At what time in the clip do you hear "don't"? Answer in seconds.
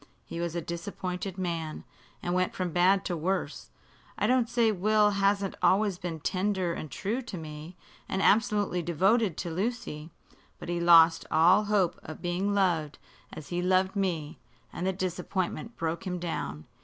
4.25-4.49